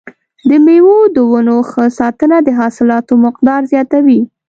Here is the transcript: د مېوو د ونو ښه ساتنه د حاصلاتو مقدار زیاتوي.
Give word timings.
د 0.49 0.49
مېوو 0.65 0.97
د 1.15 1.17
ونو 1.31 1.55
ښه 1.69 1.85
ساتنه 1.99 2.37
د 2.43 2.49
حاصلاتو 2.59 3.13
مقدار 3.25 3.61
زیاتوي. 3.71 4.19